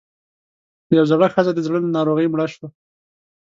يوه 0.95 1.05
زړه 1.11 1.27
ښځۀ 1.33 1.51
د 1.55 1.59
زړۀ 1.67 1.79
له 1.83 1.89
ناروغۍ 1.97 2.27
مړه 2.29 2.47
شوه 2.53 2.67